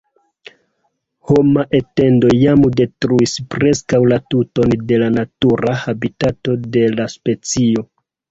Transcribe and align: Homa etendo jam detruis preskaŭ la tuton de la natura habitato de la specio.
Homa 1.31 1.65
etendo 1.79 2.31
jam 2.43 2.63
detruis 2.79 3.35
preskaŭ 3.55 4.01
la 4.13 4.17
tuton 4.35 4.73
de 4.93 4.99
la 5.03 5.09
natura 5.19 5.75
habitato 5.85 6.57
de 6.79 6.87
la 6.97 7.07
specio. 7.17 7.85